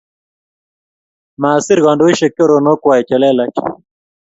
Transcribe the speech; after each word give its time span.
Masir 1.41 1.79
kandoishek 1.85 2.31
choronok 2.37 2.79
kwai 2.83 3.01
chelelach 3.09 3.55